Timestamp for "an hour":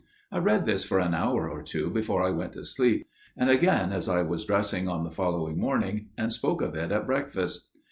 0.97-1.47